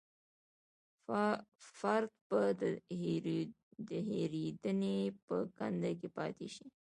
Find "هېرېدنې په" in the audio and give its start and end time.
4.09-5.35